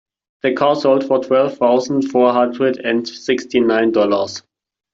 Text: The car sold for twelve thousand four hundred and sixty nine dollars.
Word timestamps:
The 0.41 0.53
car 0.53 0.75
sold 0.75 1.05
for 1.05 1.23
twelve 1.23 1.59
thousand 1.59 2.09
four 2.09 2.33
hundred 2.33 2.77
and 2.79 3.07
sixty 3.07 3.59
nine 3.59 3.91
dollars. 3.91 4.41